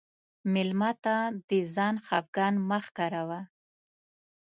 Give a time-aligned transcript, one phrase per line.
[0.53, 1.15] مېلمه ته
[1.49, 3.39] د ځان خفګان مه ښکاروه.